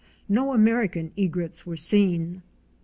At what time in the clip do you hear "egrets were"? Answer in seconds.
1.15-1.77